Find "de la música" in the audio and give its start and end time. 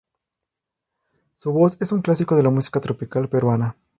2.35-2.81